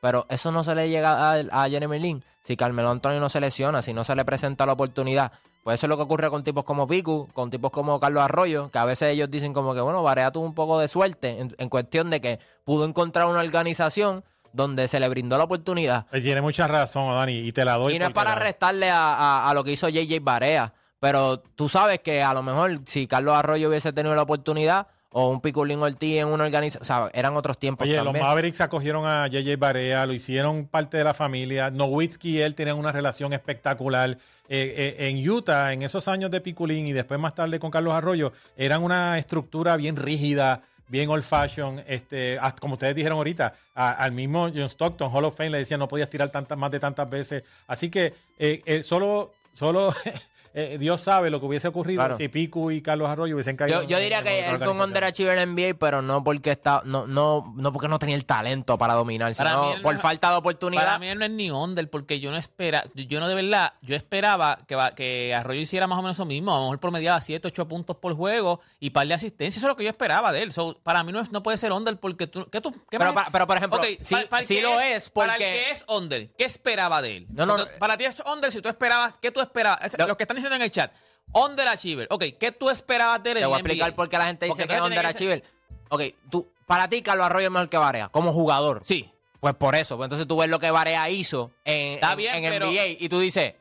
[0.00, 3.40] Pero eso no se le llega a, a Jeremy Lin si Carmelo Antonio no se
[3.40, 5.32] lesiona, si no se le presenta la oportunidad.
[5.68, 8.70] Pues eso es lo que ocurre con tipos como Piku, con tipos como Carlos Arroyo,
[8.70, 11.54] que a veces ellos dicen como que, bueno, Varea tuvo un poco de suerte en,
[11.58, 16.06] en cuestión de que pudo encontrar una organización donde se le brindó la oportunidad.
[16.10, 17.94] Tiene mucha razón, Dani, y te la doy.
[17.94, 21.38] Y no es para la- restarle a, a- a lo que hizo JJ Barea, pero
[21.38, 24.86] tú sabes que a lo mejor si Carlos Arroyo hubiese tenido la oportunidad
[25.20, 28.24] o un Piculín Ortiz en una organización, o sea, eran otros tiempos Oye, los también.
[28.24, 31.70] Mavericks acogieron a JJ Barea, lo hicieron parte de la familia.
[31.70, 34.10] Nowitzki y él tenían una relación espectacular.
[34.48, 37.94] Eh, eh, en Utah, en esos años de Piculín y después más tarde con Carlos
[37.94, 41.82] Arroyo, eran una estructura bien rígida, bien old fashion.
[41.88, 45.80] Este, como ustedes dijeron ahorita, a- al mismo John Stockton, Hall of Fame, le decían
[45.80, 47.42] no podías tirar tantas, más de tantas veces.
[47.66, 49.92] Así que eh, solo, solo
[50.74, 52.16] eh, Dios sabe lo que hubiese ocurrido Claro.
[52.16, 53.82] si Picu y Carlos Arroyo hubiesen caído.
[53.82, 56.82] Yo, yo diría en que él fue un underachiever en NBA, pero no porque está,
[56.84, 60.30] no, no, no porque no tenía el talento para dominar, Para sino por no- falta
[60.30, 60.82] de oportunidad.
[60.84, 63.72] Para mí él no es ni under, porque yo no espera, yo no de verdad,
[63.82, 66.80] yo esperaba que, va- que Arroyo hiciera más o menos lo mismo, a lo mejor
[66.80, 69.90] promediaba 7, 8 puntos por juego y par de asistencia, eso es lo que yo
[69.90, 70.52] esperaba de él.
[70.52, 73.12] So, para mí no, es- no puede ser under porque tú, ¿qué tú qué Pero
[73.12, 75.70] más- pa- pero, por ejemplo, Ok, sí- para- para lo es, Para el porque- que
[75.70, 77.26] es under, ¿qué esperaba de él?
[77.30, 77.78] No, no, Porque no.
[77.78, 79.80] Para ti es under si tú esperabas, ¿qué tú esperabas?
[79.98, 80.92] Lo- Los que están diciendo en el chat,
[81.32, 84.46] underachiever, ok, ¿qué tú esperabas de él Te voy a explicar por qué la gente
[84.46, 85.44] dice Porque que es underachiever.
[85.90, 88.82] Ok, tú, para ti Carlos Arroyo es mejor que Varea, como jugador.
[88.84, 92.16] Sí, Pues por eso, pues entonces tú ves lo que Varea hizo en, Está en-
[92.18, 93.54] bien, en pero- NBA y tú dices,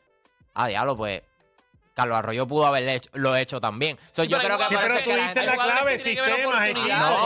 [0.55, 1.21] ah, diablo, pues
[1.97, 3.97] Carlos Arroyo pudo haber hecho, lo hecho también.
[4.11, 5.97] So, Sí, yo pero creo que Sí, pero tú la diste la jugadores clave.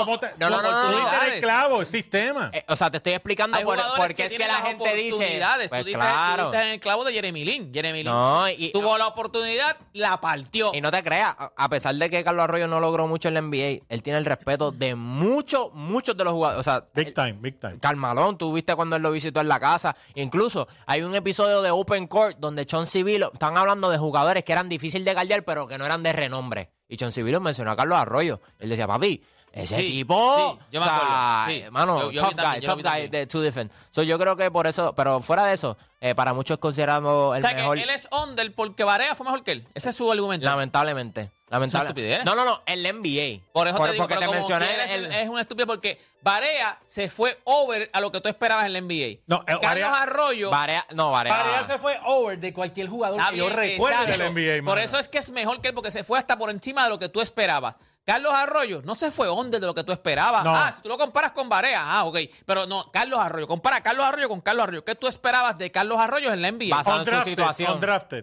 [0.06, 2.50] ¿Cómo te- No, no, no, no, Tú diste el clavo, sistema.
[2.54, 5.42] Eh, o sea, te estoy explicando por, que es que la gente dice.
[5.68, 6.46] Pues tú, diste, claro.
[6.46, 7.74] tú diste en el clavo de Jeremy Lin.
[7.74, 10.72] Jeremy Lin No, y- tuvo la oportunidad, la partió.
[10.74, 13.42] Y no te creas, a- pesar de que Carlos Arroyo no logró mucho en la
[13.42, 16.60] NBA, él tiene el respeto de muchos, muchos de los jugadores.
[16.60, 17.78] O sea, Big time, big time.
[17.80, 19.94] Carmalón, tú viste cuando él lo visitó en la casa.
[20.16, 24.52] Incluso hay un episodio de Open Court donde Chon Civilo, están hablando de jugadores que
[24.54, 26.72] eran difíciles de guardiar, pero que no eran de renombre.
[26.88, 28.42] Y Civilo mencionó a Carlos Arroyo.
[28.60, 30.58] Él decía, papi, ese Sí, tipo.
[30.60, 31.62] sí, yo me o sea, acuerdo, sí.
[31.66, 33.72] hermano, Yo- yo tough también, guy, tough guy de to defend.
[33.92, 37.36] So, yo creo que por eso, pero fuera de eso, eh, para muchos es considerado
[37.36, 37.78] el o sea mejor.
[37.78, 39.68] que él es under porque Varea fue mejor que él.
[39.74, 40.46] Ese es su argumento.
[40.46, 41.32] Lamentablemente.
[41.50, 42.02] Lamentablemente.
[42.02, 42.24] estupidez.
[42.26, 43.42] No, no, no, en la NBA.
[43.52, 47.10] Por eso te digo, porque te mencioné es, el- es una estupidez porque Varea se
[47.10, 49.20] fue over a lo que tú esperabas en la NBA.
[49.28, 50.50] No, eh, Carlos Varea- Arroyo.
[50.50, 51.36] Varea- no, Varea.
[51.36, 54.06] Barea se fue over de cualquier jugador que yo exacto.
[54.12, 54.56] del NBA.
[54.64, 54.82] Por mano.
[54.82, 56.98] eso es que es mejor que él porque se fue hasta por encima de lo
[57.00, 57.76] que tú esperabas.
[58.04, 60.44] Carlos Arroyo no se fue under de lo que tú esperabas.
[60.44, 60.56] No.
[60.56, 62.18] Ah, si tú lo comparas con Varea, ah, ok.
[62.46, 63.48] Pero no, Carlos Arroyo.
[63.48, 64.84] Compara a Carlos Arroyo con Carlos Arroyo.
[64.84, 66.76] ¿Qué tú esperabas de Carlos Arroyo en la NBA?
[66.76, 67.72] Basado en su situación.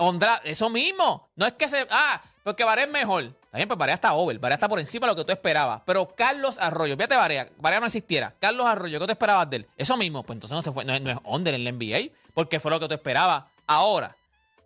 [0.00, 1.28] Ondra- eso mismo.
[1.36, 1.86] No es que se.
[1.90, 3.22] Ah, porque Varea es mejor.
[3.24, 4.38] Está bien, pues Varea está over.
[4.38, 5.82] Varea está por encima de lo que tú esperabas.
[5.86, 7.48] Pero Carlos Arroyo, fíjate Varea.
[7.58, 8.34] Varea no existiera.
[8.40, 9.68] Carlos Arroyo, ¿qué tú esperabas de él?
[9.76, 10.22] Eso mismo.
[10.24, 12.12] Pues entonces no, te fue, no, es, no es under en la NBA.
[12.34, 13.44] Porque fue lo que tú esperabas.
[13.66, 14.16] Ahora,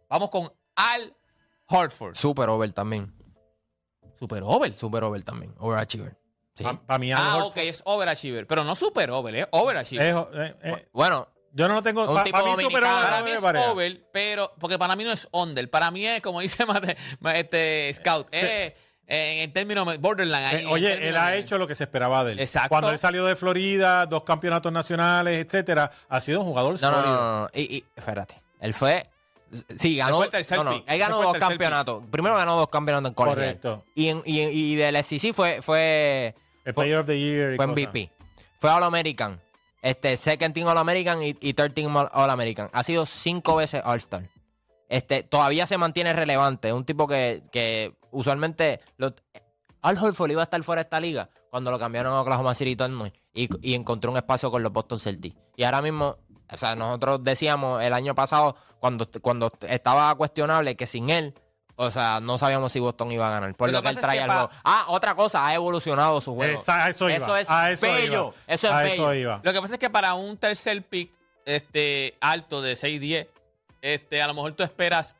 [0.09, 1.14] vamos con Al
[1.68, 2.14] Horford.
[2.14, 3.12] Super over también.
[4.22, 4.72] Super over.
[4.78, 5.52] Super over también.
[5.58, 6.16] Overachiever.
[6.54, 6.62] Sí.
[6.87, 8.46] Para mí, Al Ah, ok, es overachiever.
[8.46, 10.06] Pero no super over, es overachiever.
[10.06, 12.02] es- eh, eh, Bueno, yo no lo tengo.
[12.22, 14.52] Tipo mí, super over, Para mí es over, pero.
[14.61, 15.68] Porque para mí no es under.
[15.68, 18.76] Para mí es, como dice Mate- ma- este Scout, eh,
[19.08, 20.44] en el término borderline.
[20.44, 22.38] ahí, Eh, oye, término él ha de- hecho lo que se esperaba de él.
[22.40, 22.68] Exacto.
[22.68, 27.02] Cuando él salió de Florida, dos campeonatos nacionales, etcétera, ha sido un jugador no, sólido.
[27.02, 27.48] no, no, no.
[27.54, 28.40] Y, y, espérate.
[28.61, 29.08] Él fue.
[29.77, 30.21] Sí, ganó.
[30.25, 32.05] no, no, él ganó dos campeonatos.
[32.11, 33.59] Primero ganó dos campeonatos en colegial.
[33.61, 33.85] Correcto.
[33.95, 36.35] Y, en, y, y del SEC fue, fue,
[36.65, 37.55] El Player of the Year.
[37.55, 37.67] y fue.
[37.67, 38.11] MVP.
[38.59, 39.41] Fue All American.
[39.83, 42.71] Este, second team All American y, y third team All American.
[42.73, 44.31] Ha sido cinco veces All Star.
[44.88, 46.69] Este, todavía se mantiene relevante.
[46.69, 48.81] Es un tipo que, que usualmente.
[48.97, 49.15] Lo,
[49.83, 52.77] Al Horford iba a estar fuera de esta liga cuando lo cambiaron a Oklahoma City
[52.77, 55.37] Thunder y, y encontró un espacio con los Boston Celtics.
[55.57, 56.17] Y ahora mismo,
[56.53, 61.35] o sea, nosotros decíamos el año pasado, cuando, cuando estaba cuestionable, que sin él,
[61.77, 63.55] o sea, no sabíamos si Boston iba a ganar.
[63.55, 64.51] Por Lo lo, que él pasa es trae que al pa- juego.
[64.65, 66.59] Ah, otra cosa, ha evolucionado su juego.
[66.61, 67.17] Esa- eso iba.
[67.19, 68.05] Eso es a eso bello.
[68.07, 68.55] iba.
[68.55, 68.93] Eso es a bello.
[68.95, 69.41] eso iba.
[69.43, 71.11] Lo que pasa es que para un tercer pick
[71.47, 73.27] este, alto de 6-10,
[73.81, 75.17] este, a lo mejor tú esperas,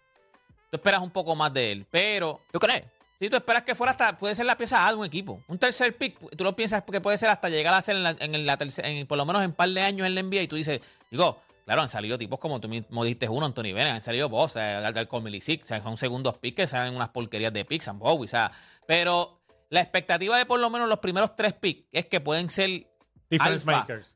[0.71, 1.87] tú esperas un poco más de él.
[1.90, 2.85] Pero, ¿Tú crees?
[3.22, 5.44] Si tú esperas que fuera hasta, puede ser la pieza A de un equipo.
[5.46, 8.58] Un tercer pick, tú lo piensas que puede ser hasta llegar a ser en, la,
[9.06, 11.40] por lo menos en un par de años en la NBA y tú dices, digo,
[11.64, 15.22] claro, han salido tipos como tú mismo diste uno, Anthony Bennett, han salido vos, Alcol
[15.22, 18.28] Milicic, o sea, son segundos picks que salen unas porquerías de picks, and Bowie, o
[18.28, 18.50] sea,
[18.88, 22.88] pero la expectativa de por lo menos los primeros tres picks es que pueden ser
[23.33, 24.14] Difference alfa, makers.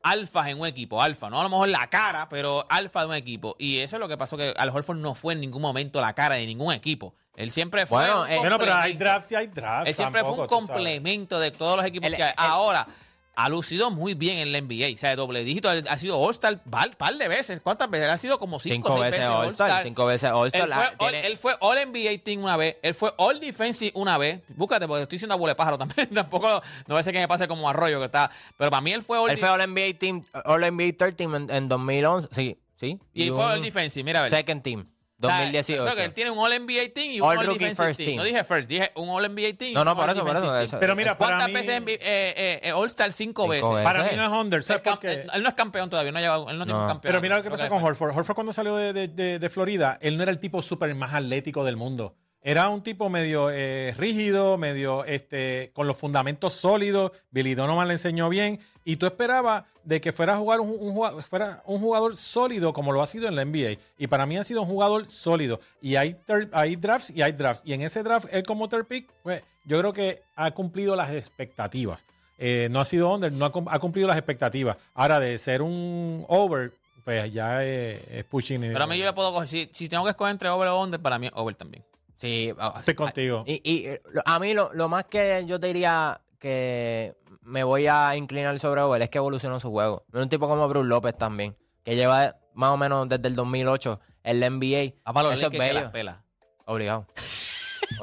[0.51, 3.55] en un equipo, alfa, no a lo mejor la cara, pero alfa de un equipo.
[3.57, 6.13] Y eso es lo que pasó, que Al Horford no fue en ningún momento la
[6.13, 7.15] cara de ningún equipo.
[7.35, 9.89] Él siempre fue Bueno, un eh, Bueno, pero hay drafts y hay drafts.
[9.89, 12.29] Él siempre fue un complemento de todos los equipos El- que hay.
[12.29, 12.87] el- Ahora,
[13.37, 14.95] ha lucido muy bien en la NBA.
[14.95, 15.69] O sea, de doble dígito.
[15.69, 17.61] Ha ha sido All-Star un par de veces.
[17.61, 18.09] ¿Cuántas veces?
[18.09, 20.67] Han sido como cinco, Cinco veces All-Star, cinco veces All-Star.
[20.67, 22.77] Él, fue all, tiene- él fue All NBA Team una vez.
[22.81, 24.41] Él fue All Defensive una vez.
[24.55, 26.09] Búscate, porque estoy diciendo de pájaro también.
[26.13, 26.49] Tampoco,
[26.87, 28.31] no va a ser que me pase como arroyo que está.
[28.57, 31.35] Pero para mí él fue All Él fue All NBA Team, All NBA Third Team
[31.35, 32.29] en, en 2011.
[32.31, 32.99] Sí, sí.
[33.13, 34.03] Y fue All Defensive.
[34.03, 34.31] Mira, a ver.
[34.31, 34.87] Second Team,
[35.19, 35.83] O sea, 2018.
[35.83, 38.07] creo que él tiene un All NBA Team y un All All, Defensive First team.
[38.09, 38.17] Team.
[38.17, 39.73] No dije First, dije un All NBA Team.
[39.73, 40.79] No, no, por All eso, por eso, eso.
[40.79, 43.11] Pero mira, para ¿Cuántas mí- veces en- eh, eh, eh, All-Star?
[43.11, 43.67] Cinco, Cinco veces.
[43.69, 43.83] veces.
[43.83, 45.25] Para mí no es under, Él, ¿sabes por qué?
[45.33, 46.83] él no es campeón todavía, no, ha llevado- él no, tiene No.
[46.85, 47.09] un campeón.
[47.11, 48.15] Pero mira lo que pasa con Horford.
[48.15, 51.13] Horford cuando salió de, de- de- de Florida, él no era el tipo súper más
[51.15, 52.15] atlético del mundo.
[52.49, 57.11] Era un tipo medio eh, rígido, medio este, con los fundamentos sólidos.
[57.29, 58.57] Billy Donovan le enseñó bien.
[58.85, 62.71] Y tú esperabas de que fuera a jugar un, un jugador, fuera un jugador sólido
[62.71, 63.77] como lo ha sido en la NBA.
[63.97, 65.59] Y para mí ha sido un jugador sólido.
[65.81, 67.63] Y hay, third- hay drafts y hay drafts.
[67.65, 71.11] Y en ese draft, él como third pick, pues, yo creo que ha cumplido las
[71.13, 72.05] expectativas.
[72.37, 74.77] Eh, no ha sido under, no ha, cum- ha cumplido las expectativas.
[74.93, 76.71] Ahora, de ser un over,
[77.03, 78.61] pues ya es, es pushing.
[78.61, 79.49] Pero a mí yo le puedo coger.
[79.49, 81.83] Si, si tengo que escoger entre over o under, para mí over también.
[82.17, 83.43] Sí, ah, Estoy contigo.
[83.47, 87.63] Y, y, eh, lo- a mí lo, lo más que yo te diría que me
[87.63, 90.03] voy a inclinar sobre Over es que evolucionó su juego.
[90.13, 94.39] Un tipo como Bruce López también, que lleva más o menos desde el 2008 en
[94.39, 94.93] la NBA.
[95.13, 96.23] Para los Eso es Lakers que las pela.
[96.65, 97.05] Obligado.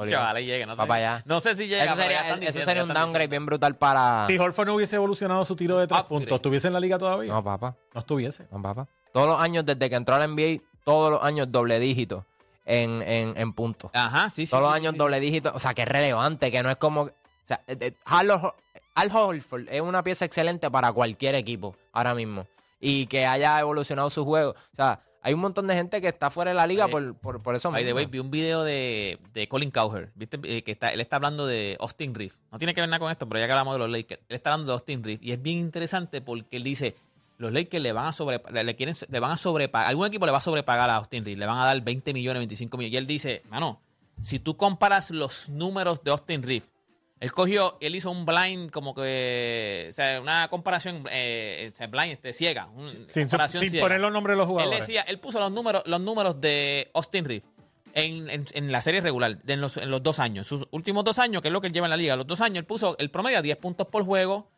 [0.07, 0.81] Chavales, llegue, no sé.
[0.81, 1.21] Allá.
[1.25, 1.83] No sé si llega.
[1.85, 3.29] Eso pero ya sería, eso diciendo, sería un downgrade diciendo.
[3.29, 4.25] bien brutal para...
[4.27, 6.19] Si Horford no hubiese evolucionado su tiro de tres Upgrade.
[6.21, 7.31] puntos, ¿estuviese en la liga todavía?
[7.31, 7.75] No, papá.
[7.93, 8.47] No estuviese.
[8.51, 8.87] No, papá.
[9.13, 12.25] Todos los años desde que entró a la NBA, todos los años doble dígito
[12.65, 13.91] en, en, en puntos.
[13.93, 14.51] Ajá, sí, sí.
[14.51, 14.97] Todos los sí, años sí.
[14.97, 15.51] doble dígito.
[15.53, 17.01] O sea, que es relevante, que no es como.
[17.03, 17.11] O
[17.43, 18.55] sea, eh, eh, Al, Hor-
[18.95, 22.47] Al Horford es una pieza excelente para cualquier equipo ahora mismo.
[22.79, 24.51] Y que haya evolucionado su juego.
[24.51, 27.15] O sea, hay un montón de gente que está fuera de la liga Ay, por,
[27.15, 27.95] por, por eso By the mismo.
[27.97, 30.39] way, vi un video de, de Colin Cowherd, ¿viste?
[30.43, 32.37] Eh, que está, él está hablando de Austin Reeves.
[32.51, 34.35] No tiene que ver nada con esto, pero ya que hablamos de los Lakers, él
[34.35, 36.95] está hablando de Austin Reeves y es bien interesante porque él dice,
[37.37, 40.31] los Lakers le van a sobre, le, quieren, le van a sobrepagar, algún equipo le
[40.31, 42.93] va a sobrepagar a Austin Reeves, le van a dar 20 millones, 25 millones.
[42.93, 43.81] Y él dice, mano,
[44.21, 46.71] si tú comparas los números de Austin Reeves,
[47.19, 52.13] él cogió, él hizo un blind como que, o sea, una comparación eh, sea, blind,
[52.13, 52.67] este, ciega.
[52.67, 53.85] un- Sin, comparación sin ciega.
[53.85, 54.79] poner los nombres de los Él jugadores.
[54.81, 57.47] decía, él puso los números, los números de Austin Reeves
[57.93, 60.47] en, en- en la serie regular, en, los, en los dos años.
[60.47, 62.41] Sus últimos dos años, que es lo que él lleva en la liga, los dos
[62.41, 64.49] años, él puso el promedio a 10 puntos por juego,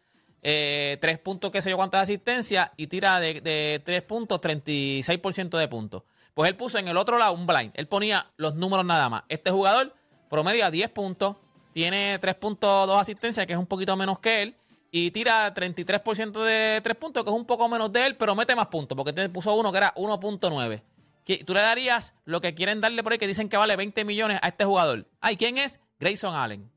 [0.44, 5.58] eh, 3 puntos, qué sé yo, cuántas asistencias, y tira de, de 3 puntos, 36%
[5.58, 6.04] de puntos.
[6.34, 7.72] Pues él puso en el otro lado un blind.
[7.76, 9.24] Él ponía los números nada más.
[9.28, 9.96] Este jugador
[10.30, 11.38] promedia 10 puntos,
[11.74, 14.56] tiene 3.2 asistencias, que es un poquito menos que él,
[14.92, 18.56] y tira 33% de 3 puntos, que es un poco menos de él, pero mete
[18.56, 20.82] más puntos, porque te puso uno que era 1.9.
[21.26, 24.06] ¿Qué- Tú le darías lo que quieren darle por ahí, que dicen que vale 20
[24.06, 25.08] millones a este jugador.
[25.20, 25.82] Ay, ¿quién es?
[26.00, 26.72] Grayson Allen.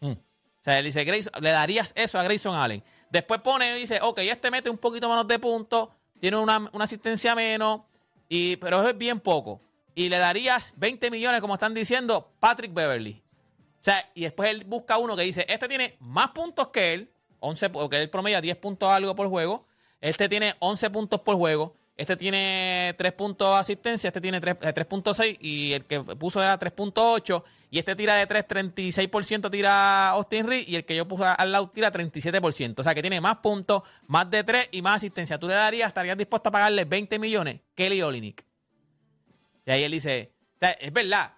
[0.00, 0.10] Mm.
[0.12, 0.18] O
[0.64, 2.82] sea, él dice, Grayson- le darías eso a Grayson Allen.
[3.12, 6.84] Después pone y dice, ok, este mete un poquito menos de puntos, tiene una, una
[6.84, 7.82] asistencia menos,
[8.26, 9.60] y, pero es bien poco.
[9.94, 13.22] Y le darías 20 millones, como están diciendo, Patrick Beverly.
[13.68, 17.12] O sea, y después él busca uno que dice, este tiene más puntos que él,
[17.40, 19.66] 11, porque él promedia 10 puntos algo por juego,
[20.00, 24.56] este tiene 11 puntos por juego, este tiene 3 puntos de asistencia, este tiene 3
[24.62, 30.10] eh, 3.6 y el que puso era 3.8 y este tira de 3, 36% tira
[30.10, 32.78] Austin Reed y el que yo puse al lado tira 37%.
[32.78, 35.38] O sea, que tiene más puntos, más de 3 y más asistencia.
[35.38, 37.60] ¿Tú le darías, estarías dispuesto a pagarle 20 millones?
[37.74, 38.44] Kelly Olynyk.
[39.64, 41.32] Y ahí él dice, o sea, es verdad,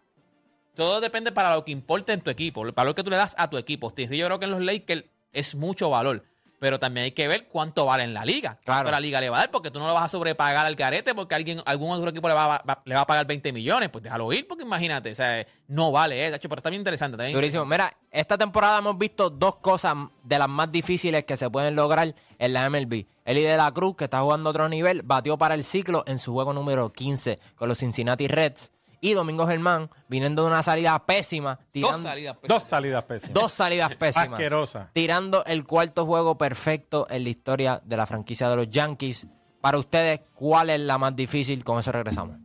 [0.74, 3.36] todo depende para lo que importe en tu equipo, el valor que tú le das
[3.38, 3.86] a tu equipo.
[3.86, 6.24] Austin Reeves, Yo creo que en los Lakers es mucho valor,
[6.64, 8.58] pero también hay que ver cuánto vale en la liga.
[8.64, 8.78] Claro.
[8.84, 10.74] Cuánto la liga le va a dar, porque tú no lo vas a sobrepagar al
[10.76, 13.52] garete porque alguien, algún otro equipo le va, a- va- le va a pagar 20
[13.52, 13.90] millones.
[13.90, 17.18] Pues déjalo ir, porque imagínate, o sea, no vale, eh, pero está bien interesante.
[17.18, 17.66] También Durísimo.
[17.66, 22.14] Mira, esta temporada hemos visto dos cosas de las más difíciles que se pueden lograr
[22.38, 23.06] en la MLB.
[23.26, 26.18] Eli de la Cruz, que está jugando a otro nivel, batió para el ciclo en
[26.18, 28.72] su juego número 15 con los Cincinnati Reds.
[29.04, 32.36] Y Domingo Germán, viniendo de una salida pésima, tirando Dos salidas.
[32.40, 32.48] pues.
[32.48, 33.34] Dos salidas pésimas.
[33.34, 34.28] dos salidas pésimas.
[34.30, 34.90] Asquerosa.
[34.94, 39.26] tirando el cuarto juego perfecto en la historia de la franquicia de los Yankees.
[39.60, 41.62] Para ustedes, ¿cuál es la más difícil?
[41.64, 42.38] Con eso regresamos.